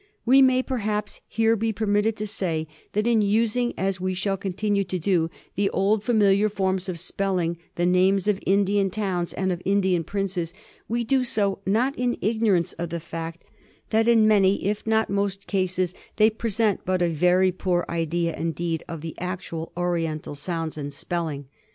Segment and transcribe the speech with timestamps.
[0.25, 4.83] We may perhaps here be permitted to say that in using, as we shall continue
[4.83, 9.51] to do, the old familiar forms of spell ing the names of Indian towns and
[9.51, 10.55] of Indian princes,
[10.87, 13.43] we do so not in ignorance of the fact
[13.91, 18.83] that in many, if not most cases, they present but a very poor idea indeed
[18.87, 21.45] of the actual Oriental sounds and spelling.